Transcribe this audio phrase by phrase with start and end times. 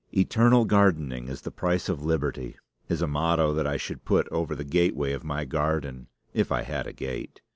[0.17, 2.57] "Eternal gardening is the price of liberty"
[2.89, 6.63] is a motto that I should put over the gateway of my garden, if I
[6.63, 7.39] had a gate.